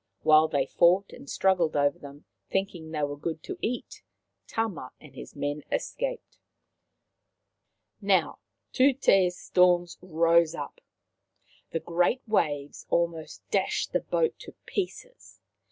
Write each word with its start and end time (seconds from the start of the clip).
While 0.23 0.47
they 0.47 0.65
fought 0.65 1.13
and 1.13 1.29
struggled 1.29 1.75
over 1.77 1.99
them, 1.99 2.25
thinking 2.49 2.89
they 2.89 3.03
were 3.03 3.15
good 3.15 3.43
to 3.43 3.59
eat, 3.61 4.01
Tama 4.47 4.91
and 4.99 5.13
his 5.13 5.35
men 5.35 5.61
escaped. 5.71 6.39
Now 8.01 8.39
Tutu's 8.73 9.37
storms 9.37 9.99
rose 10.01 10.55
up. 10.55 10.81
The 11.69 11.81
great 11.81 12.27
waves 12.27 12.85
Tama 12.89 13.01
and 13.05 13.13
his 13.13 13.13
Wife 13.13 13.51
205 13.51 13.51
almost 13.51 13.51
dashed 13.51 13.93
the 13.93 14.09
boat 14.09 14.39
to 14.39 14.53
pieces. 14.65 15.39